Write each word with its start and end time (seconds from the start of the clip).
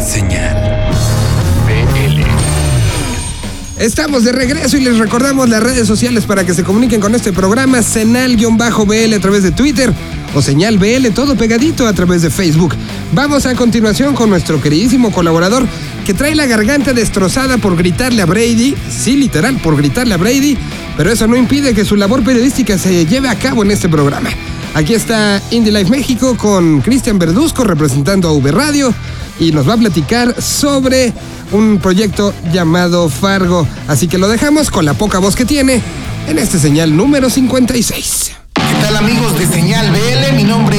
Señal. 0.00 0.56
Estamos 3.78 4.24
de 4.24 4.32
regreso 4.32 4.76
y 4.76 4.80
les 4.80 4.98
recordamos 4.98 5.48
las 5.48 5.62
redes 5.62 5.86
sociales 5.86 6.24
para 6.24 6.44
que 6.44 6.54
se 6.54 6.64
comuniquen 6.64 7.00
con 7.00 7.14
este 7.14 7.32
programa, 7.32 7.82
Senal-BL 7.82 9.14
a 9.14 9.20
través 9.20 9.42
de 9.42 9.52
Twitter 9.52 9.92
o 10.34 10.42
Señal 10.42 10.78
BL, 10.78 11.08
todo 11.14 11.34
pegadito 11.34 11.86
a 11.86 11.92
través 11.92 12.22
de 12.22 12.30
Facebook. 12.30 12.74
Vamos 13.12 13.46
a 13.46 13.54
continuación 13.54 14.14
con 14.14 14.30
nuestro 14.30 14.60
queridísimo 14.60 15.10
colaborador 15.12 15.66
que 16.06 16.14
trae 16.14 16.34
la 16.34 16.46
garganta 16.46 16.92
destrozada 16.92 17.58
por 17.58 17.76
gritarle 17.76 18.22
a 18.22 18.26
Brady, 18.26 18.76
sí, 18.90 19.16
literal, 19.16 19.56
por 19.56 19.76
gritarle 19.76 20.14
a 20.14 20.18
Brady, 20.18 20.56
pero 20.96 21.10
eso 21.10 21.26
no 21.26 21.36
impide 21.36 21.74
que 21.74 21.84
su 21.84 21.96
labor 21.96 22.22
periodística 22.22 22.78
se 22.78 23.06
lleve 23.06 23.28
a 23.28 23.38
cabo 23.38 23.64
en 23.64 23.70
este 23.70 23.88
programa. 23.88 24.30
Aquí 24.74 24.94
está 24.94 25.42
Indie 25.50 25.72
Life 25.72 25.90
México 25.90 26.36
con 26.36 26.80
Cristian 26.80 27.18
Verduzco 27.18 27.64
representando 27.64 28.28
a 28.28 28.32
V 28.32 28.52
Radio 28.52 28.94
y 29.40 29.50
nos 29.52 29.68
va 29.68 29.74
a 29.74 29.78
platicar 29.78 30.40
sobre 30.40 31.12
un 31.50 31.78
proyecto 31.78 32.32
llamado 32.52 33.08
Fargo. 33.08 33.66
Así 33.88 34.06
que 34.06 34.18
lo 34.18 34.28
dejamos 34.28 34.70
con 34.70 34.84
la 34.84 34.94
poca 34.94 35.18
voz 35.18 35.34
que 35.34 35.44
tiene 35.44 35.82
en 36.28 36.38
este 36.38 36.58
señal 36.58 36.96
número 36.96 37.28
56. 37.28 38.32
¿Qué 38.54 38.62
tal 38.82 38.96
amigos 38.96 39.36
de 39.38 39.46
Señal 39.46 39.90
BL? 39.90 40.36
Mi 40.36 40.44
nombre 40.44 40.69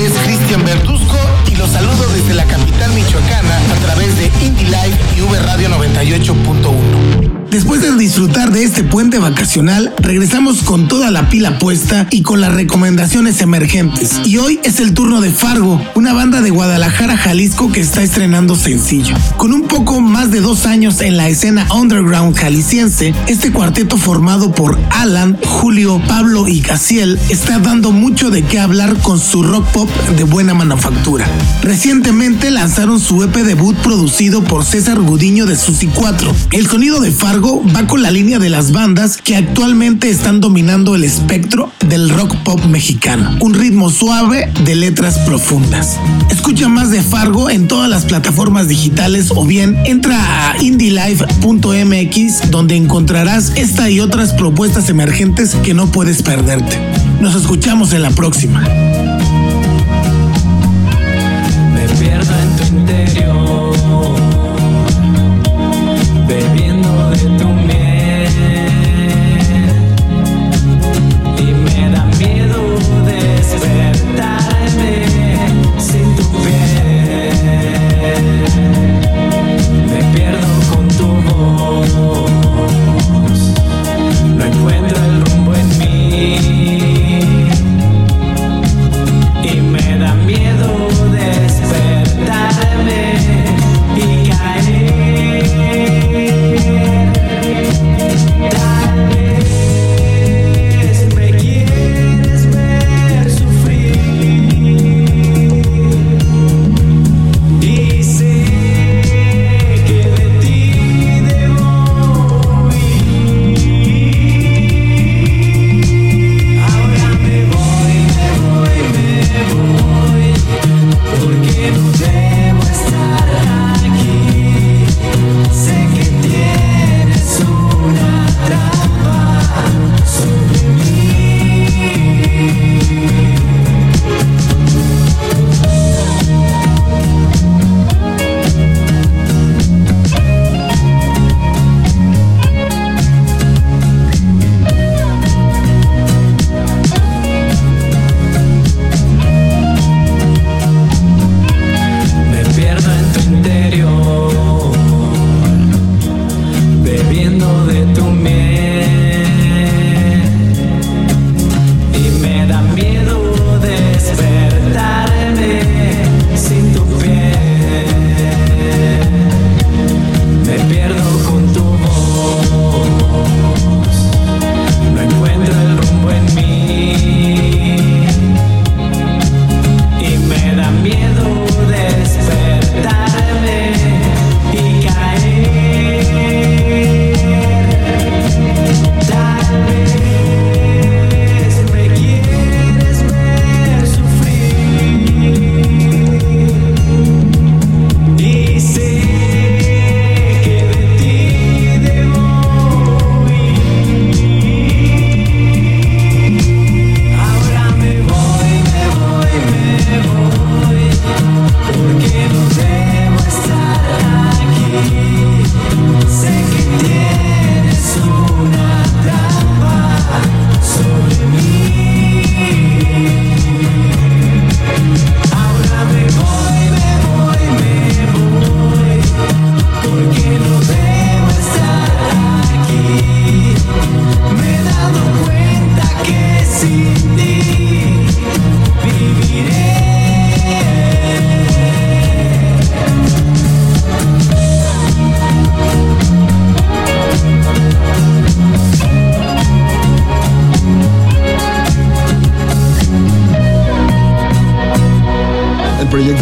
disfrutar 8.11 8.51
de 8.51 8.65
este 8.65 8.83
puente 8.83 9.19
vacacional, 9.19 9.93
regresamos 9.99 10.63
con 10.63 10.89
toda 10.89 11.11
la 11.11 11.29
pila 11.29 11.57
puesta 11.59 12.07
y 12.11 12.23
con 12.23 12.41
las 12.41 12.53
recomendaciones 12.53 13.39
emergentes. 13.39 14.19
Y 14.25 14.35
hoy 14.35 14.59
es 14.65 14.81
el 14.81 14.93
turno 14.93 15.21
de 15.21 15.31
Fargo, 15.31 15.81
una 15.95 16.11
banda 16.11 16.41
de 16.41 16.49
Guadalajara, 16.49 17.15
Jalisco 17.15 17.71
que 17.71 17.79
está 17.79 18.03
estrenando 18.03 18.57
sencillo. 18.57 19.15
Con 19.37 19.53
un 19.53 19.61
poco 19.61 20.01
más 20.01 20.29
de 20.29 20.41
dos 20.41 20.65
años 20.65 20.99
en 20.99 21.15
la 21.15 21.29
escena 21.29 21.65
underground 21.73 22.35
jalisciense, 22.35 23.15
este 23.27 23.53
cuarteto 23.53 23.95
formado 23.95 24.51
por 24.51 24.77
Alan, 24.89 25.37
Julio, 25.45 26.01
Pablo 26.09 26.49
y 26.49 26.59
Casiel 26.59 27.17
está 27.29 27.59
dando 27.59 27.93
mucho 27.93 28.29
de 28.29 28.43
qué 28.43 28.59
hablar 28.59 28.97
con 28.97 29.21
su 29.21 29.41
rock 29.41 29.65
pop 29.67 29.89
de 30.17 30.25
buena 30.25 30.53
manufactura. 30.53 31.25
Recientemente 31.63 32.51
lanzaron 32.51 32.99
su 32.99 33.23
EP 33.23 33.37
debut 33.37 33.77
producido 33.77 34.43
por 34.43 34.65
César 34.65 34.99
Gudiño 34.99 35.45
de 35.45 35.55
Susi 35.55 35.87
4. 35.87 36.35
El 36.51 36.67
sonido 36.67 36.99
de 36.99 37.11
Fargo 37.11 37.63
va 37.73 37.87
con 37.87 38.00
la 38.01 38.09
línea 38.09 38.39
de 38.39 38.49
las 38.49 38.71
bandas 38.71 39.17
que 39.17 39.35
actualmente 39.35 40.09
están 40.09 40.39
dominando 40.39 40.95
el 40.95 41.03
espectro 41.03 41.71
del 41.87 42.09
rock 42.09 42.35
pop 42.37 42.59
mexicano. 42.65 43.37
Un 43.39 43.53
ritmo 43.53 43.91
suave 43.91 44.51
de 44.65 44.75
letras 44.75 45.19
profundas. 45.19 45.99
Escucha 46.31 46.67
más 46.67 46.89
de 46.89 47.03
Fargo 47.03 47.51
en 47.51 47.67
todas 47.67 47.89
las 47.89 48.05
plataformas 48.05 48.67
digitales 48.67 49.31
o 49.35 49.45
bien 49.45 49.77
entra 49.85 50.49
a 50.49 50.63
indielife.mx 50.63 52.49
donde 52.49 52.75
encontrarás 52.75 53.51
esta 53.55 53.89
y 53.89 53.99
otras 53.99 54.33
propuestas 54.33 54.89
emergentes 54.89 55.53
que 55.55 55.75
no 55.75 55.91
puedes 55.91 56.23
perderte. 56.23 56.79
Nos 57.19 57.35
escuchamos 57.35 57.93
en 57.93 58.01
la 58.01 58.09
próxima. 58.09 58.63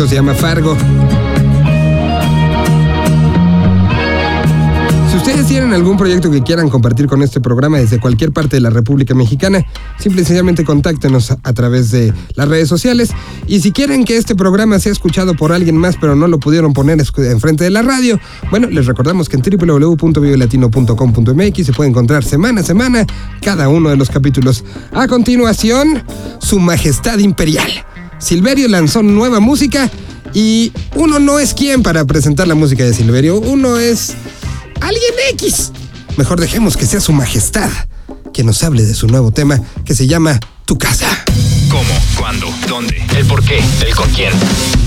Se 0.09 0.15
llama 0.15 0.33
Fargo. 0.33 0.75
ustedes 5.15 5.47
tienen 5.47 5.73
algún 5.73 5.97
proyecto 5.97 6.31
que 6.31 6.41
quieran 6.41 6.69
compartir 6.69 7.05
con 7.05 7.21
este 7.21 7.39
programa 7.39 7.77
desde 7.77 7.99
cualquier 7.99 8.31
parte 8.31 8.55
de 8.55 8.61
la 8.61 8.71
República 8.71 9.13
Mexicana, 9.13 9.63
simple 9.99 10.21
y 10.21 10.25
sencillamente 10.25 10.63
contáctenos 10.63 11.29
a, 11.29 11.53
través 11.53 11.91
de 11.91 12.11
las 12.33 12.47
redes 12.47 12.67
sociales. 12.67 13.11
Y 13.45 13.59
si 13.59 13.71
quieren 13.71 14.05
que 14.05 14.17
este 14.17 14.33
programa 14.33 14.79
sea 14.79 14.91
escuchado 14.91 15.35
por 15.35 15.51
alguien 15.51 15.77
más, 15.77 15.97
pero 16.01 16.15
no 16.15 16.27
lo 16.27 16.39
pudieron 16.39 16.73
poner 16.73 16.99
enfrente 17.17 17.63
de 17.63 17.69
la 17.69 17.83
radio, 17.83 18.19
bueno, 18.49 18.67
les 18.69 18.87
recordamos 18.87 19.29
que 19.29 19.37
en 19.37 19.43
www.vivelatino.com.mx 19.43 21.65
se 21.65 21.73
puede 21.73 21.91
encontrar 21.91 22.23
semana 22.23 22.61
a 22.61 22.63
semana 22.63 23.05
cada 23.43 23.69
uno 23.69 23.89
de 23.89 23.97
los 23.97 24.09
capítulos. 24.09 24.63
A 24.93 25.07
continuación, 25.07 26.01
Su 26.39 26.57
Majestad 26.57 27.19
Imperial. 27.19 27.85
Silverio 28.19 28.67
lanzó 28.67 29.01
nueva 29.01 29.39
música 29.39 29.89
y 30.33 30.71
uno 30.95 31.19
no 31.19 31.39
es 31.39 31.53
quien 31.53 31.81
para 31.81 32.05
presentar 32.05 32.47
la 32.47 32.55
música 32.55 32.83
de 32.83 32.93
Silverio, 32.93 33.39
uno 33.39 33.77
es 33.77 34.13
alguien 34.81 35.13
X. 35.33 35.71
Mejor 36.17 36.39
dejemos 36.39 36.77
que 36.77 36.85
sea 36.85 36.99
su 36.99 37.13
majestad 37.13 37.69
que 38.33 38.43
nos 38.43 38.63
hable 38.63 38.83
de 38.83 38.93
su 38.93 39.07
nuevo 39.07 39.31
tema 39.31 39.59
que 39.85 39.95
se 39.95 40.07
llama 40.07 40.39
Tu 40.65 40.77
casa. 40.77 41.07
¿Cómo? 41.69 41.93
¿Cuándo? 42.17 42.47
¿Dónde? 42.67 43.01
¿El 43.17 43.25
por 43.25 43.43
qué? 43.43 43.61
¿El 43.85 43.95
con 43.95 44.09
quién? 44.11 44.33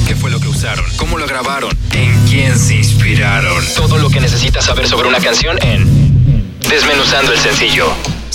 ¿Qué 0.06 0.14
fue 0.14 0.30
lo 0.30 0.38
que 0.38 0.48
usaron? 0.48 0.84
¿Cómo 0.96 1.18
lo 1.18 1.26
grabaron? 1.26 1.76
¿En 1.92 2.14
quién 2.28 2.58
se 2.58 2.76
inspiraron? 2.76 3.64
Todo 3.74 3.98
lo 3.98 4.10
que 4.10 4.20
necesitas 4.20 4.64
saber 4.64 4.86
sobre 4.86 5.08
una 5.08 5.20
canción 5.20 5.58
en 5.62 6.12
Desmenuzando 6.68 7.32
el 7.32 7.38
sencillo. 7.38 7.92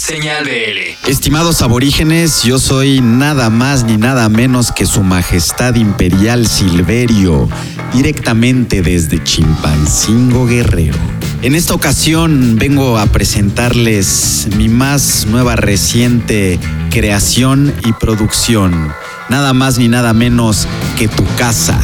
Señal 0.07 0.45
BL. 0.45 1.09
Estimados 1.09 1.61
aborígenes, 1.61 2.43
yo 2.43 2.59
soy 2.59 3.01
nada 3.01 3.49
más 3.49 3.83
ni 3.83 3.97
nada 3.97 4.29
menos 4.29 4.71
que 4.71 4.85
su 4.85 5.03
majestad 5.03 5.75
imperial 5.75 6.47
Silverio, 6.47 7.49
directamente 7.91 8.81
desde 8.81 9.21
Chimpancingo 9.21 10.47
Guerrero. 10.47 10.97
En 11.41 11.55
esta 11.55 11.73
ocasión 11.73 12.55
vengo 12.55 12.97
a 12.97 13.07
presentarles 13.07 14.47
mi 14.55 14.69
más 14.69 15.25
nueva 15.27 15.57
reciente 15.57 16.57
creación 16.89 17.73
y 17.83 17.91
producción, 17.91 18.93
nada 19.27 19.51
más 19.51 19.77
ni 19.77 19.89
nada 19.89 20.13
menos 20.13 20.69
que 20.97 21.09
Tu 21.09 21.25
Casa. 21.37 21.81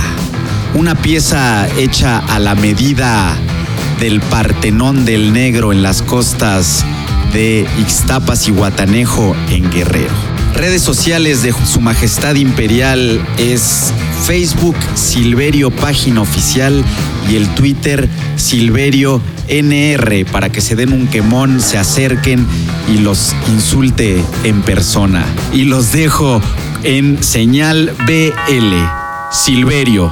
Una 0.76 0.96
pieza 0.96 1.68
hecha 1.78 2.20
a 2.20 2.40
la 2.40 2.56
medida 2.56 3.36
del 4.00 4.22
Partenón 4.22 5.04
del 5.04 5.34
Negro 5.34 5.74
en 5.74 5.84
las 5.84 6.02
costas 6.02 6.86
de 7.34 7.68
Ixtapas 7.80 8.48
y 8.48 8.52
Guatanejo 8.52 9.36
en 9.50 9.70
Guerrero. 9.72 10.14
Redes 10.54 10.84
sociales 10.84 11.42
de 11.42 11.54
Su 11.66 11.82
Majestad 11.82 12.36
Imperial 12.36 13.20
es 13.38 13.92
Facebook 14.26 14.76
Silverio 14.94 15.72
Página 15.72 16.22
Oficial 16.22 16.84
y 17.30 17.36
el 17.36 17.48
Twitter 17.50 18.08
Silverio 18.36 19.20
NR 19.48 20.26
para 20.32 20.50
que 20.50 20.62
se 20.62 20.76
den 20.76 20.94
un 20.94 21.08
quemón, 21.08 21.60
se 21.60 21.78
acerquen 21.78 22.46
y 22.94 23.00
los 23.00 23.36
insulte 23.52 24.24
en 24.44 24.62
persona. 24.62 25.26
Y 25.52 25.64
los 25.64 25.92
dejo 25.92 26.40
en 26.84 27.24
señal 27.24 27.94
BL. 28.06 28.74
Silverio. 29.32 30.12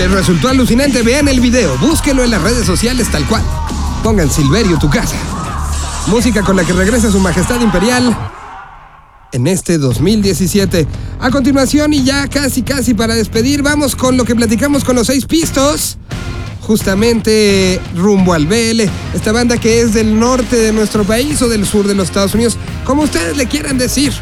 Les 0.00 0.10
resultó 0.10 0.48
alucinante, 0.48 1.02
vean 1.02 1.28
el 1.28 1.40
video, 1.40 1.76
búsquenlo 1.76 2.24
en 2.24 2.30
las 2.30 2.40
redes 2.40 2.64
sociales 2.64 3.10
tal 3.10 3.26
cual. 3.26 3.42
Pongan 4.02 4.30
Silverio 4.30 4.78
tu 4.78 4.88
casa. 4.88 5.14
Música 6.06 6.40
con 6.40 6.56
la 6.56 6.64
que 6.64 6.72
regresa 6.72 7.10
su 7.10 7.20
majestad 7.20 7.60
imperial 7.60 8.16
en 9.30 9.46
este 9.46 9.76
2017. 9.76 10.86
A 11.20 11.30
continuación, 11.30 11.92
y 11.92 12.02
ya 12.02 12.28
casi 12.28 12.62
casi 12.62 12.94
para 12.94 13.14
despedir, 13.14 13.60
vamos 13.60 13.94
con 13.94 14.16
lo 14.16 14.24
que 14.24 14.34
platicamos 14.34 14.84
con 14.84 14.96
los 14.96 15.06
seis 15.06 15.26
pistos. 15.26 15.98
Justamente 16.62 17.78
rumbo 17.94 18.32
al 18.32 18.46
BL, 18.46 18.80
esta 19.14 19.32
banda 19.32 19.58
que 19.58 19.82
es 19.82 19.92
del 19.92 20.18
norte 20.18 20.56
de 20.56 20.72
nuestro 20.72 21.04
país 21.04 21.42
o 21.42 21.48
del 21.50 21.66
sur 21.66 21.86
de 21.86 21.94
los 21.94 22.08
Estados 22.08 22.32
Unidos, 22.34 22.56
como 22.86 23.02
ustedes 23.02 23.36
le 23.36 23.44
quieran 23.44 23.76
decir. 23.76 24.14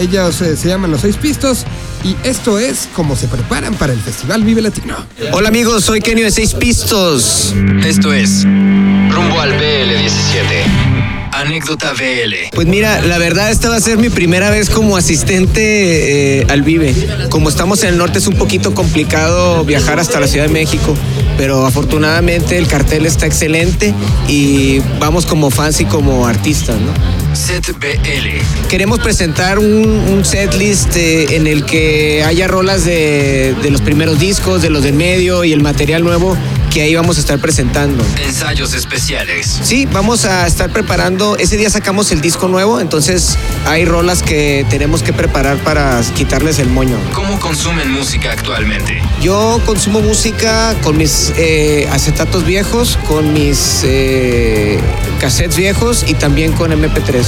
Ellos 0.00 0.40
eh, 0.40 0.56
se 0.56 0.68
llaman 0.68 0.90
los 0.90 1.02
seis 1.02 1.16
pistos 1.18 1.66
y 2.02 2.16
esto 2.26 2.58
es 2.58 2.88
como 2.94 3.16
se 3.16 3.28
preparan 3.28 3.74
para 3.74 3.92
el 3.92 4.00
Festival 4.00 4.42
Vive 4.44 4.62
Latino. 4.62 4.96
Hola 5.32 5.50
amigos, 5.50 5.84
soy 5.84 6.00
Kenio 6.00 6.24
de 6.24 6.30
Seis 6.30 6.54
Pistos. 6.54 7.54
Esto 7.84 8.10
es 8.10 8.44
Rumbo 8.44 9.40
al 9.40 9.52
BL17. 9.52 10.89
Anécdota 11.32 11.92
BL. 11.92 12.50
Pues 12.52 12.66
mira, 12.66 13.00
la 13.00 13.18
verdad 13.18 13.50
esta 13.50 13.68
va 13.68 13.76
a 13.76 13.80
ser 13.80 13.98
mi 13.98 14.08
primera 14.10 14.50
vez 14.50 14.70
como 14.70 14.96
asistente 14.96 16.40
eh, 16.40 16.46
al 16.48 16.62
Vive. 16.62 16.94
Como 17.30 17.48
estamos 17.48 17.82
en 17.82 17.90
el 17.90 17.98
norte 17.98 18.18
es 18.18 18.26
un 18.26 18.34
poquito 18.36 18.74
complicado 18.74 19.64
viajar 19.64 19.98
hasta 20.00 20.20
la 20.20 20.26
Ciudad 20.26 20.46
de 20.46 20.52
México, 20.52 20.94
pero 21.36 21.66
afortunadamente 21.66 22.58
el 22.58 22.66
cartel 22.66 23.06
está 23.06 23.26
excelente 23.26 23.94
y 24.28 24.80
vamos 24.98 25.26
como 25.26 25.50
fans 25.50 25.80
y 25.80 25.84
como 25.84 26.26
artistas, 26.26 26.76
¿no? 26.80 26.92
Set 27.34 27.78
BL. 27.78 28.68
Queremos 28.68 28.98
presentar 28.98 29.58
un, 29.58 29.66
un 29.66 30.24
setlist 30.24 30.96
eh, 30.96 31.36
en 31.36 31.46
el 31.46 31.64
que 31.64 32.24
haya 32.24 32.48
rolas 32.48 32.84
de, 32.84 33.54
de 33.62 33.70
los 33.70 33.80
primeros 33.80 34.18
discos, 34.18 34.62
de 34.62 34.70
los 34.70 34.82
del 34.82 34.94
medio 34.94 35.44
y 35.44 35.52
el 35.52 35.62
material 35.62 36.02
nuevo 36.02 36.36
que 36.70 36.82
ahí 36.82 36.94
vamos 36.94 37.16
a 37.16 37.20
estar 37.20 37.38
presentando. 37.40 38.04
Ensayos 38.24 38.74
especiales. 38.74 39.60
Sí, 39.62 39.86
vamos 39.86 40.24
a 40.24 40.46
estar 40.46 40.70
preparando. 40.70 41.36
Ese 41.36 41.56
día 41.56 41.68
sacamos 41.68 42.12
el 42.12 42.20
disco 42.20 42.48
nuevo, 42.48 42.80
entonces 42.80 43.36
hay 43.66 43.84
rolas 43.84 44.22
que 44.22 44.64
tenemos 44.70 45.02
que 45.02 45.12
preparar 45.12 45.58
para 45.58 46.00
quitarles 46.14 46.58
el 46.60 46.68
moño. 46.68 46.96
¿Cómo 47.12 47.38
consumen 47.40 47.90
música 47.90 48.32
actualmente? 48.32 49.02
Yo 49.20 49.60
consumo 49.66 50.00
música 50.00 50.74
con 50.82 50.96
mis 50.96 51.32
eh, 51.36 51.88
acetatos 51.90 52.44
viejos, 52.44 52.98
con 53.08 53.32
mis 53.32 53.82
eh, 53.84 54.78
cassettes 55.20 55.56
viejos 55.56 56.04
y 56.06 56.14
también 56.14 56.52
con 56.52 56.70
MP3. 56.70 57.24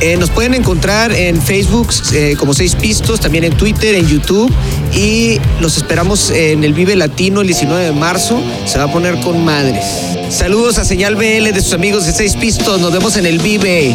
Eh, 0.00 0.16
nos 0.16 0.30
pueden 0.30 0.54
encontrar 0.54 1.12
en 1.12 1.40
Facebook 1.40 1.88
eh, 2.12 2.34
como 2.38 2.54
Seis 2.54 2.74
Pistos, 2.74 3.20
también 3.20 3.44
en 3.44 3.54
Twitter, 3.54 3.94
en 3.94 4.08
YouTube 4.08 4.50
y 4.94 5.38
los 5.60 5.76
esperamos 5.76 6.30
en 6.30 6.64
el 6.64 6.72
Vive 6.72 6.96
Latino 6.96 7.42
el 7.42 7.46
19 7.46 7.84
de 7.84 7.92
marzo. 7.92 8.42
Se 8.66 8.78
va 8.78 8.84
a 8.84 8.92
poner 8.92 9.20
con 9.20 9.44
madres. 9.44 9.84
Saludos 10.30 10.78
a 10.78 10.84
Señal 10.84 11.16
BL 11.16 11.52
de 11.52 11.60
sus 11.60 11.74
amigos 11.74 12.06
de 12.06 12.12
Seis 12.12 12.34
Pistos. 12.36 12.80
Nos 12.80 12.92
vemos 12.92 13.16
en 13.16 13.26
el 13.26 13.40
Vive. 13.40 13.94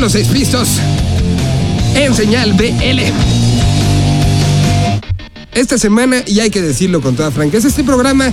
Los 0.00 0.12
seis 0.12 0.28
pistos 0.28 0.68
en 1.96 2.14
señal 2.14 2.52
BL. 2.52 3.00
Esta 5.52 5.76
semana, 5.76 6.22
y 6.24 6.38
hay 6.38 6.50
que 6.50 6.62
decirlo 6.62 7.00
con 7.00 7.16
toda 7.16 7.32
franqueza, 7.32 7.66
este 7.66 7.82
programa, 7.82 8.32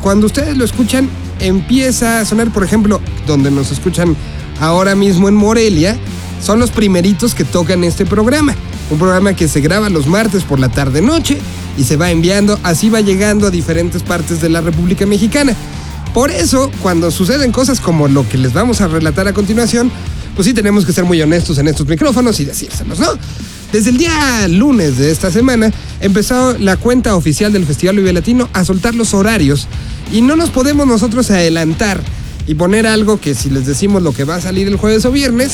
cuando 0.00 0.26
ustedes 0.26 0.56
lo 0.56 0.64
escuchan, 0.64 1.10
empieza 1.40 2.20
a 2.20 2.24
sonar, 2.24 2.52
por 2.52 2.62
ejemplo, 2.62 3.00
donde 3.26 3.50
nos 3.50 3.72
escuchan 3.72 4.16
ahora 4.60 4.94
mismo 4.94 5.28
en 5.28 5.34
Morelia, 5.34 5.98
son 6.40 6.60
los 6.60 6.70
primeritos 6.70 7.34
que 7.34 7.44
tocan 7.44 7.82
este 7.82 8.06
programa. 8.06 8.54
Un 8.88 8.98
programa 8.98 9.34
que 9.34 9.48
se 9.48 9.60
graba 9.60 9.90
los 9.90 10.06
martes 10.06 10.44
por 10.44 10.60
la 10.60 10.68
tarde-noche 10.68 11.38
y 11.76 11.82
se 11.82 11.96
va 11.96 12.12
enviando, 12.12 12.60
así 12.62 12.90
va 12.90 13.00
llegando 13.00 13.48
a 13.48 13.50
diferentes 13.50 14.04
partes 14.04 14.40
de 14.40 14.50
la 14.50 14.60
República 14.60 15.04
Mexicana. 15.04 15.56
Por 16.14 16.30
eso, 16.30 16.70
cuando 16.80 17.10
suceden 17.10 17.50
cosas 17.50 17.80
como 17.80 18.06
lo 18.06 18.28
que 18.28 18.38
les 18.38 18.52
vamos 18.52 18.80
a 18.82 18.88
relatar 18.88 19.26
a 19.26 19.32
continuación, 19.32 19.90
pues 20.34 20.46
sí 20.46 20.54
tenemos 20.54 20.84
que 20.84 20.92
ser 20.92 21.04
muy 21.04 21.20
honestos 21.20 21.58
en 21.58 21.68
estos 21.68 21.86
micrófonos 21.86 22.38
y 22.40 22.44
decírselos, 22.44 22.98
¿no? 22.98 23.08
Desde 23.72 23.90
el 23.90 23.96
día 23.96 24.46
lunes 24.48 24.98
de 24.98 25.10
esta 25.10 25.30
semana 25.30 25.72
empezó 26.00 26.58
la 26.58 26.76
cuenta 26.76 27.16
oficial 27.16 27.52
del 27.52 27.64
Festival 27.64 27.96
Vive 27.96 28.12
Latino 28.12 28.48
a 28.52 28.64
soltar 28.64 28.94
los 28.94 29.14
horarios 29.14 29.66
y 30.12 30.20
no 30.20 30.36
nos 30.36 30.50
podemos 30.50 30.86
nosotros 30.86 31.30
adelantar 31.30 32.02
y 32.46 32.54
poner 32.54 32.86
algo 32.86 33.18
que 33.18 33.34
si 33.34 33.48
les 33.48 33.66
decimos 33.66 34.02
lo 34.02 34.12
que 34.12 34.24
va 34.24 34.36
a 34.36 34.40
salir 34.40 34.68
el 34.68 34.76
jueves 34.76 35.04
o 35.06 35.10
viernes, 35.12 35.52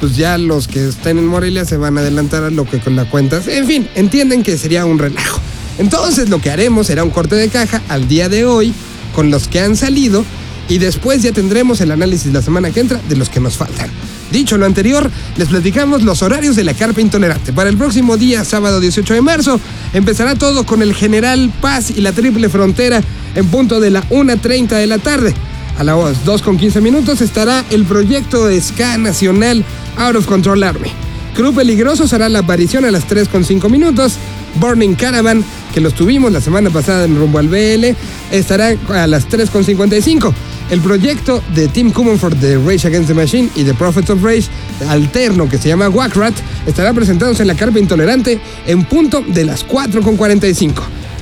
pues 0.00 0.16
ya 0.16 0.38
los 0.38 0.68
que 0.68 0.88
estén 0.88 1.18
en 1.18 1.26
Morelia 1.26 1.64
se 1.64 1.76
van 1.76 1.98
a 1.98 2.00
adelantar 2.00 2.44
a 2.44 2.50
lo 2.50 2.64
que 2.64 2.78
con 2.78 2.96
la 2.96 3.04
cuenta. 3.04 3.42
En 3.46 3.66
fin, 3.66 3.88
entienden 3.94 4.42
que 4.42 4.56
sería 4.56 4.86
un 4.86 4.98
relajo. 4.98 5.40
Entonces 5.78 6.28
lo 6.28 6.40
que 6.40 6.50
haremos 6.50 6.86
será 6.86 7.04
un 7.04 7.10
corte 7.10 7.34
de 7.34 7.48
caja 7.48 7.82
al 7.88 8.08
día 8.08 8.28
de 8.28 8.46
hoy 8.46 8.72
con 9.14 9.30
los 9.30 9.46
que 9.46 9.60
han 9.60 9.76
salido 9.76 10.24
y 10.68 10.78
después 10.78 11.22
ya 11.22 11.32
tendremos 11.32 11.80
el 11.80 11.92
análisis 11.92 12.32
la 12.32 12.42
semana 12.42 12.70
que 12.70 12.80
entra 12.80 13.00
de 13.08 13.16
los 13.16 13.28
que 13.28 13.40
nos 13.40 13.56
faltan. 13.56 13.90
Dicho 14.30 14.58
lo 14.58 14.66
anterior, 14.66 15.10
les 15.36 15.48
platicamos 15.48 16.02
los 16.02 16.22
horarios 16.22 16.56
de 16.56 16.64
la 16.64 16.74
carpa 16.74 17.00
intolerante. 17.00 17.52
Para 17.52 17.70
el 17.70 17.76
próximo 17.76 18.16
día, 18.16 18.44
sábado 18.44 18.80
18 18.80 19.14
de 19.14 19.22
marzo, 19.22 19.60
empezará 19.92 20.34
todo 20.34 20.66
con 20.66 20.82
el 20.82 20.94
General 20.94 21.50
Paz 21.60 21.90
y 21.90 22.00
la 22.00 22.12
Triple 22.12 22.48
Frontera 22.48 23.02
en 23.34 23.46
punto 23.46 23.80
de 23.80 23.90
la 23.90 24.02
1.30 24.10 24.68
de 24.68 24.86
la 24.86 24.98
tarde. 24.98 25.34
A 25.78 25.84
las 25.84 25.96
2.15 25.96 26.80
minutos 26.80 27.20
estará 27.20 27.64
el 27.70 27.84
proyecto 27.84 28.46
de 28.46 28.60
ska 28.60 28.98
nacional 28.98 29.64
Out 29.96 30.16
of 30.16 30.26
Control 30.26 30.62
Army. 30.62 30.90
Club 31.34 31.54
Peligrosos 31.54 32.12
hará 32.12 32.28
la 32.28 32.40
aparición 32.40 32.84
a 32.84 32.90
las 32.90 33.06
3.5 33.06 33.70
minutos. 33.70 34.14
Burning 34.56 34.94
Caravan, 34.94 35.44
que 35.72 35.80
los 35.80 35.94
tuvimos 35.94 36.32
la 36.32 36.40
semana 36.40 36.68
pasada 36.70 37.04
en 37.04 37.16
rumbo 37.16 37.38
al 37.38 37.48
BL, 37.48 37.94
estará 38.32 38.74
a 38.88 39.06
las 39.06 39.28
3.55. 39.28 40.34
El 40.70 40.80
proyecto 40.82 41.42
de 41.54 41.66
Team 41.68 41.90
Common 41.92 42.18
de 42.40 42.58
Rage 42.58 42.86
Against 42.86 43.08
the 43.08 43.14
Machine 43.14 43.48
y 43.54 43.64
The 43.64 43.72
Prophets 43.72 44.10
of 44.10 44.22
Rage, 44.22 44.48
alterno 44.86 45.48
que 45.48 45.56
se 45.56 45.68
llama 45.68 45.88
Wackrat, 45.88 46.34
estará 46.66 46.92
presentándose 46.92 47.42
en 47.42 47.48
la 47.48 47.54
carpa 47.54 47.78
intolerante 47.78 48.38
en 48.66 48.84
punto 48.84 49.24
de 49.26 49.46
las 49.46 49.66
4.45. 49.66 50.74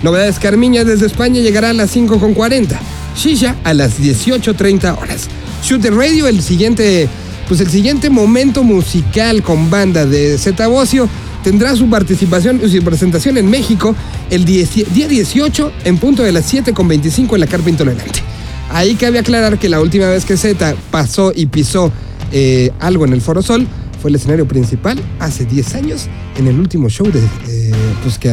Novedades 0.02 0.40
Carmiña 0.40 0.82
desde 0.82 1.06
España 1.06 1.40
llegará 1.40 1.70
a 1.70 1.72
las 1.74 1.94
5.40. 1.94 2.76
Shisha 3.16 3.54
a 3.62 3.72
las 3.72 4.00
18.30 4.00 5.00
horas. 5.00 5.28
Shooter 5.62 5.94
Radio, 5.94 6.26
el 6.26 6.42
siguiente, 6.42 7.08
pues 7.46 7.60
el 7.60 7.70
siguiente 7.70 8.10
momento 8.10 8.64
musical 8.64 9.44
con 9.44 9.70
banda 9.70 10.06
de 10.06 10.38
Zeta 10.38 10.66
Bocio, 10.66 11.08
tendrá 11.44 11.76
su 11.76 11.88
participación 11.88 12.60
y 12.64 12.68
su 12.68 12.82
presentación 12.82 13.38
en 13.38 13.48
México 13.48 13.94
el 14.28 14.44
10 14.44 14.92
día 14.92 15.06
18 15.06 15.72
en 15.84 15.98
punto 15.98 16.24
de 16.24 16.32
las 16.32 16.52
7.25 16.52 17.34
en 17.34 17.40
la 17.40 17.46
carpa 17.46 17.70
intolerante. 17.70 18.35
Ahí 18.70 18.94
cabe 18.96 19.18
aclarar 19.18 19.58
que 19.58 19.68
la 19.68 19.80
última 19.80 20.08
vez 20.08 20.24
que 20.24 20.36
Z 20.36 20.74
pasó 20.90 21.32
y 21.34 21.46
pisó 21.46 21.92
eh, 22.32 22.72
algo 22.80 23.04
en 23.04 23.12
el 23.12 23.20
Foro 23.20 23.42
Sol 23.42 23.66
fue 24.00 24.10
el 24.10 24.16
escenario 24.16 24.46
principal 24.46 24.98
hace 25.20 25.44
10 25.44 25.74
años 25.74 26.08
en 26.36 26.46
el 26.46 26.58
último 26.58 26.88
show 26.88 27.10
de, 27.10 27.20
eh, 27.48 27.72
pues 28.02 28.18
que, 28.18 28.28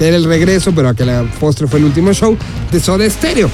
era 0.00 0.16
el 0.16 0.24
regreso, 0.24 0.72
pero 0.74 0.88
a 0.88 0.94
que 0.94 1.04
la 1.04 1.24
postre 1.40 1.66
fue 1.66 1.80
el 1.80 1.86
último 1.86 2.12
show 2.12 2.36
de 2.70 2.80
Soda 2.80 3.08
Stereo. 3.08 3.50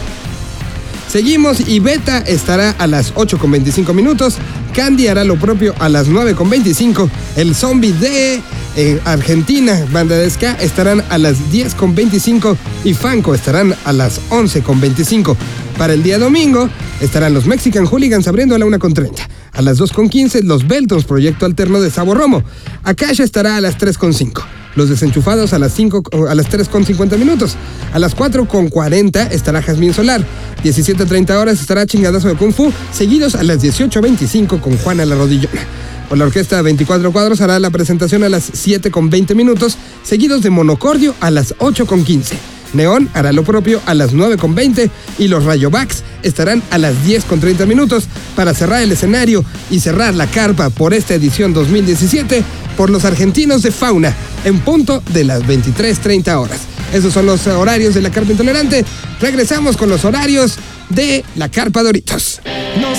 Seguimos 1.09 1.61
y 1.69 1.79
Beta 1.79 2.19
estará 2.19 2.73
a 2.73 2.87
las 2.87 3.15
8.25 3.15 3.95
minutos. 3.95 4.37
Candy 4.75 5.07
hará 5.07 5.23
lo 5.23 5.37
propio 5.37 5.73
a 5.79 5.89
las 5.89 6.09
9.25. 6.09 7.09
El 7.37 7.55
zombie 7.55 7.93
de 7.93 8.41
eh, 8.77 9.01
Argentina, 9.05 9.87
banda 9.93 10.17
de 10.17 10.29
ska, 10.29 10.55
estarán 10.55 11.05
a 11.11 11.19
las 11.19 11.37
10.25 11.53 12.57
y 12.83 12.95
Fanco 12.95 13.33
estarán 13.33 13.77
a 13.85 13.93
las 13.93 14.21
11.25. 14.31 15.37
Para 15.79 15.93
el 15.93 16.03
día 16.03 16.19
domingo 16.19 16.69
estarán 17.01 17.35
los 17.35 17.47
Mexican 17.47 17.87
Hooligans 17.87 18.29
abriendo 18.29 18.55
a 18.55 18.59
la 18.59 18.67
1.30. 18.67 19.13
A 19.53 19.63
las 19.63 19.79
2.15 19.79 20.43
los 20.43 20.67
Beltons, 20.67 21.05
proyecto 21.05 21.47
alterno 21.47 21.81
de 21.81 21.91
Sabor 21.91 22.19
Romo. 22.19 22.43
Akasha 22.83 23.25
estará 23.25 23.57
a 23.57 23.61
las 23.61 23.79
3.5. 23.79 24.43
Los 24.77 24.89
desenchufados 24.89 25.53
a 25.53 25.59
las 25.59 25.73
5 25.75 26.03
a 26.29 26.35
las 26.35 26.49
3.50 26.51 27.17
minutos. 27.19 27.57
A 27.93 27.99
las 27.99 28.17
4.40 28.17 29.31
estará 29.31 29.63
Jazmín 29.63 29.95
Solar. 29.95 30.25
17.30 30.65 31.31
horas 31.37 31.61
estará 31.61 31.87
Chingadazo 31.87 32.29
de 32.29 32.35
Kung 32.35 32.53
Fu, 32.53 32.73
seguidos 32.93 33.35
a 33.35 33.43
las 33.43 33.63
18.25 33.63 34.61
con 34.61 34.77
Juana 34.79 35.05
la 35.05 35.15
Rodillona. 35.15 35.61
Con 36.09 36.19
la 36.19 36.27
orquesta 36.27 36.61
24 36.63 37.13
cuadros 37.13 37.41
hará 37.41 37.59
la 37.59 37.71
presentación 37.71 38.25
a 38.25 38.29
las 38.29 38.53
7.20 38.53 39.35
minutos, 39.35 39.77
seguidos 40.03 40.43
de 40.43 40.51
Monocordio 40.51 41.15
a 41.21 41.31
las 41.31 41.57
8.15. 41.59 42.54
Neón 42.75 43.09
hará 43.15 43.33
lo 43.33 43.45
propio 43.45 43.81
a 43.87 43.95
las 43.95 44.13
9.20 44.13 44.91
y 45.19 45.29
los 45.29 45.45
Rayobacks 45.45 46.03
estarán 46.23 46.63
a 46.71 46.79
las 46.79 46.95
10.30 47.07 47.67
minutos 47.67 48.05
para 48.37 48.55
cerrar 48.55 48.83
el 48.83 48.93
escenario 48.93 49.45
y 49.71 49.81
cerrar 49.81 50.15
la 50.15 50.27
carpa 50.27 50.71
por 50.71 50.95
esta 50.95 51.15
edición 51.15 51.53
2017 51.55 52.43
por 52.77 52.91
los 52.91 53.05
argentinos 53.05 53.63
de 53.63 53.71
Fauna 53.71 54.15
en 54.45 54.61
punto 54.61 55.03
de 55.13 55.25
las 55.25 55.43
23.30 55.43 56.35
horas. 56.37 56.61
Esos 56.93 57.13
son 57.13 57.27
los 57.27 57.47
horarios 57.47 57.95
de 57.95 58.03
la 58.03 58.11
carpa 58.11 58.33
intolerante. 58.33 58.85
Regresamos 59.21 59.77
con 59.77 59.89
los 59.89 60.05
horarios 60.05 60.57
de 60.91 61.25
la 61.37 61.49
carpa 61.49 61.83
Doritos. 61.83 62.41
No 62.81 62.94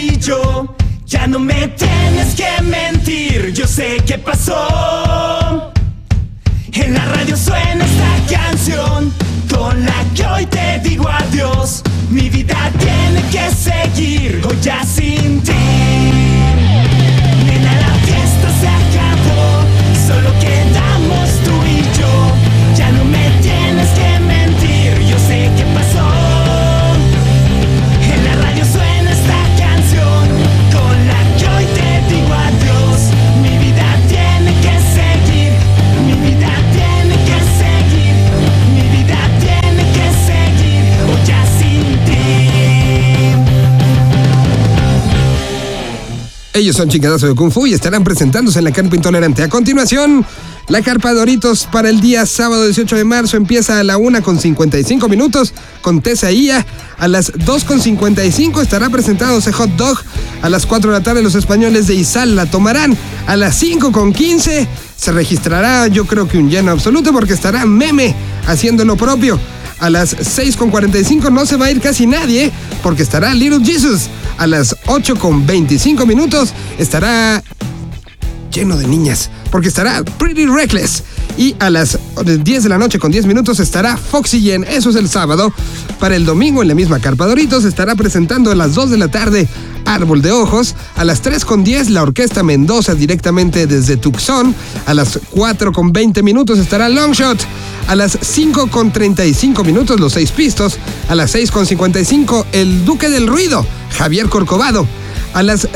y. 0.00 0.20
Ya 1.06 1.26
no 1.26 1.38
me 1.38 1.68
tienes 1.68 2.34
que 2.34 2.62
mentir, 2.62 3.52
yo 3.52 3.66
sé 3.66 3.96
qué 4.06 4.16
pasó. 4.16 5.72
En 6.72 6.94
la 6.94 7.04
radio 7.04 7.36
suena 7.36 7.84
esta 7.84 8.36
canción, 8.38 9.12
con 9.52 9.84
la 9.84 10.04
que 10.14 10.24
hoy 10.26 10.46
te 10.46 10.78
digo 10.88 11.08
adiós. 11.08 11.82
Mi 12.10 12.28
vida 12.28 12.70
tiene 12.78 13.22
que 13.30 13.50
seguir, 13.50 14.40
hoy 14.48 14.56
ya 14.62 14.84
sin 14.84 15.42
ti. 15.42 15.52
Nena, 17.46 17.74
la 17.80 17.94
fiesta 18.06 18.48
se 18.60 18.68
acabó, 18.68 19.64
solo 20.06 20.30
quedamos 20.38 21.30
tú 21.44 21.54
y 21.66 21.98
yo. 21.98 22.29
Ellos 46.60 46.76
son 46.76 46.90
Chingadazo 46.90 47.26
de 47.26 47.34
Kung 47.34 47.50
Fu 47.50 47.66
y 47.66 47.72
estarán 47.72 48.04
presentándose 48.04 48.58
en 48.58 48.66
la 48.66 48.70
Carpa 48.70 48.94
Intolerante. 48.94 49.42
A 49.42 49.48
continuación, 49.48 50.26
la 50.68 50.82
Carpa 50.82 51.14
Doritos 51.14 51.66
para 51.72 51.88
el 51.88 52.02
día 52.02 52.26
sábado 52.26 52.66
18 52.66 52.96
de 52.96 53.04
marzo 53.04 53.38
empieza 53.38 53.80
a 53.80 53.82
la 53.82 53.96
1 53.96 54.22
con 54.22 54.38
55 54.38 55.08
minutos 55.08 55.54
con 55.80 56.02
Tessa 56.02 56.30
Ia. 56.30 56.66
A 56.98 57.08
las 57.08 57.32
2 57.34 57.64
con 57.64 57.80
55 57.80 58.60
estará 58.60 58.90
presentándose 58.90 59.52
Hot 59.52 59.70
Dog. 59.70 60.02
A 60.42 60.50
las 60.50 60.66
4 60.66 60.90
de 60.90 60.98
la 60.98 61.02
tarde 61.02 61.22
los 61.22 61.34
españoles 61.34 61.86
de 61.86 61.94
Izal 61.94 62.36
la 62.36 62.44
tomarán. 62.44 62.94
A 63.26 63.36
las 63.36 63.56
5 63.56 63.90
con 63.90 64.12
15 64.12 64.68
se 64.94 65.12
registrará 65.12 65.86
yo 65.86 66.04
creo 66.04 66.28
que 66.28 66.36
un 66.36 66.50
lleno 66.50 66.72
absoluto 66.72 67.10
porque 67.10 67.32
estará 67.32 67.64
Meme 67.64 68.14
haciendo 68.46 68.84
lo 68.84 68.98
propio. 68.98 69.40
A 69.80 69.88
las 69.88 70.16
6.45 70.16 71.32
no 71.32 71.46
se 71.46 71.56
va 71.56 71.66
a 71.66 71.70
ir 71.70 71.80
casi 71.80 72.06
nadie 72.06 72.52
porque 72.82 73.02
estará 73.02 73.34
Little 73.34 73.64
Jesus. 73.64 74.08
A 74.38 74.46
las 74.46 74.76
8.25 74.86 76.06
minutos 76.06 76.52
estará 76.78 77.42
lleno 78.52 78.76
de 78.76 78.86
niñas 78.86 79.30
porque 79.50 79.68
estará 79.68 80.02
Pretty 80.18 80.46
Reckless. 80.46 81.02
Y 81.40 81.56
a 81.58 81.70
las 81.70 81.98
10 82.22 82.64
de 82.64 82.68
la 82.68 82.76
noche 82.76 82.98
con 82.98 83.10
10 83.10 83.24
minutos 83.24 83.60
estará 83.60 83.96
Foxy 83.96 84.42
Jen. 84.42 84.62
Eso 84.62 84.90
es 84.90 84.96
el 84.96 85.08
sábado. 85.08 85.50
Para 85.98 86.14
el 86.14 86.26
domingo 86.26 86.60
en 86.60 86.68
la 86.68 86.74
misma 86.74 87.00
Carpa 87.00 87.26
Doritos 87.26 87.64
estará 87.64 87.94
presentando 87.94 88.50
a 88.50 88.54
las 88.54 88.74
2 88.74 88.90
de 88.90 88.98
la 88.98 89.08
tarde 89.08 89.48
Árbol 89.86 90.20
de 90.20 90.32
Ojos. 90.32 90.74
A 90.96 91.04
las 91.04 91.22
3 91.22 91.46
con 91.46 91.64
10 91.64 91.88
la 91.88 92.02
Orquesta 92.02 92.42
Mendoza 92.42 92.94
directamente 92.94 93.66
desde 93.66 93.96
Tucson. 93.96 94.54
A 94.84 94.92
las 94.92 95.18
4 95.30 95.72
con 95.72 95.94
20 95.94 96.22
minutos 96.22 96.58
estará 96.58 96.90
Longshot. 96.90 97.38
A 97.88 97.94
las 97.94 98.18
5 98.20 98.66
con 98.66 98.92
35 98.92 99.64
minutos 99.64 99.98
los 99.98 100.12
seis 100.12 100.32
pistos. 100.32 100.76
A 101.08 101.14
las 101.14 101.30
6 101.30 101.50
con 101.52 101.64
55 101.64 102.48
el 102.52 102.84
Duque 102.84 103.08
del 103.08 103.26
Ruido, 103.26 103.64
Javier 103.96 104.28
Corcovado. 104.28 104.86
A 105.32 105.42
las 105.42 105.68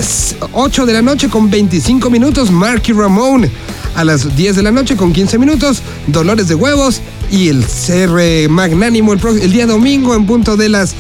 8 0.53 0.87
de 0.87 0.93
la 0.93 1.03
noche 1.03 1.29
con 1.29 1.49
25 1.51 2.11
minutos 2.11 2.51
Marky 2.51 2.93
Ramone. 2.93 3.51
A 3.95 4.05
las 4.05 4.37
10 4.37 4.57
de 4.57 4.63
la 4.63 4.73
noche 4.73 4.97
con 4.97 5.13
15 5.13 5.39
minutos 5.39 5.83
Dolores 6.09 6.49
de 6.49 6.55
Huevos. 6.55 7.01
Y 7.31 7.49
el 7.49 7.65
CR 7.65 8.51
Magnánimo 8.51 9.13
el, 9.13 9.21
el 9.41 9.53
día 9.53 9.67
domingo 9.67 10.15
en 10.15 10.27
punto 10.27 10.57
de 10.57 10.69
las 10.69 10.95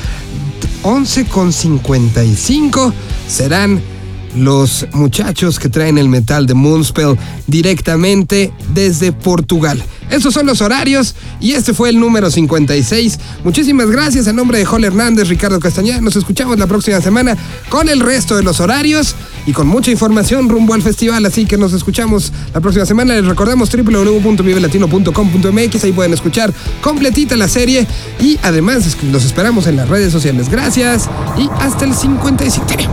11 0.82 1.24
con 1.26 1.52
55 1.52 2.92
serán 3.28 3.80
los 4.36 4.86
muchachos 4.92 5.58
que 5.58 5.68
traen 5.68 5.98
el 5.98 6.08
metal 6.08 6.46
de 6.46 6.54
Moonspell 6.54 7.16
directamente 7.46 8.52
desde 8.72 9.12
Portugal. 9.12 9.82
Estos 10.14 10.33
son 10.33 10.46
los 10.46 10.61
horarios 10.61 11.16
y 11.40 11.55
este 11.55 11.74
fue 11.74 11.88
el 11.88 11.98
número 11.98 12.31
56. 12.31 13.18
Muchísimas 13.42 13.90
gracias 13.90 14.29
a 14.29 14.33
nombre 14.33 14.59
de 14.59 14.64
Joel 14.64 14.85
Hernández, 14.85 15.27
Ricardo 15.27 15.59
Castañeda. 15.59 16.00
Nos 16.00 16.14
escuchamos 16.14 16.57
la 16.57 16.68
próxima 16.68 17.00
semana 17.00 17.37
con 17.68 17.88
el 17.88 17.98
resto 17.98 18.37
de 18.37 18.44
los 18.44 18.61
horarios 18.61 19.16
y 19.44 19.53
con 19.53 19.66
mucha 19.66 19.90
información 19.90 20.48
rumbo 20.48 20.72
al 20.72 20.83
festival. 20.83 21.27
Así 21.27 21.46
que 21.46 21.59
nos 21.59 21.72
escuchamos 21.72 22.33
la 22.55 22.61
próxima 22.61 22.87
semana. 22.87 23.14
Les 23.14 23.27
recordamos 23.27 23.70
www.vivelatino.com.mx. 23.70 25.85
Ahí 25.85 25.90
pueden 25.90 26.12
escuchar 26.12 26.55
completita 26.81 27.37
la 27.37 27.48
serie 27.48 27.85
y 28.20 28.38
además 28.44 28.96
los 29.11 29.24
esperamos 29.24 29.66
en 29.66 29.74
las 29.74 29.88
redes 29.88 30.12
sociales. 30.12 30.48
Gracias 30.48 31.11
y 31.37 31.50
hasta 31.59 31.87
el 31.87 31.92
57. 31.92 32.88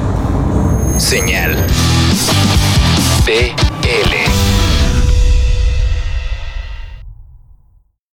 Señal. 0.97 1.55